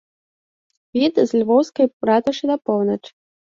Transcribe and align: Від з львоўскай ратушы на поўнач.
Від 1.01 1.13
з 1.33 1.43
львоўскай 1.43 1.87
ратушы 2.13 2.45
на 2.55 2.59
поўнач. 2.73 3.01